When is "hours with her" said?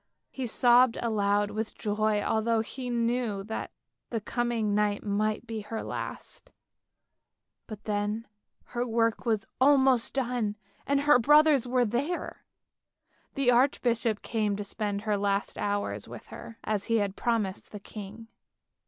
15.59-16.57